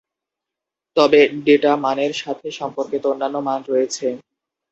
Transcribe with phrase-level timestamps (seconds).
[0.97, 4.07] তবে, ডেটা মানের সাথে সম্পর্কিত অন্যান্য মান রয়েছে।